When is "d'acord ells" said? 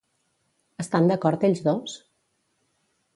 1.11-1.61